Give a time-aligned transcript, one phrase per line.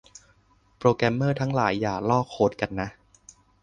[0.77, 2.89] โปรแกรมเมอร์ทั้งหลาย อย่าลอกโค้ดกันนะ